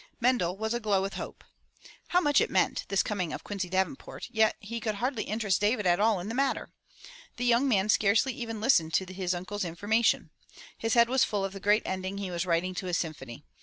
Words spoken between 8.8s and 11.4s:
to his uncle's information. His head was